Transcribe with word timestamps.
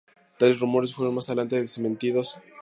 Tales 0.39 0.59
rumores 0.59 0.95
fueron 0.95 1.13
más 1.13 1.29
adelante 1.29 1.57
desmentidos. 1.57 2.39